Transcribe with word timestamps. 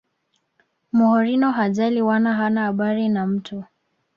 mourinho 0.91 1.49
hajali 1.51 2.01
wala 2.01 2.33
hana 2.33 2.61
habari 2.63 3.09
na 3.09 3.27
mtu 3.27 3.63